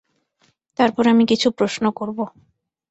তারপর 0.79 1.03
আমি 1.07 1.23
কিছু 1.25 1.47
প্রশ্ন 1.51 1.83
করব। 1.91 2.19